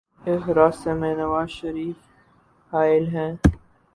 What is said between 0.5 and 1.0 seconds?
راستے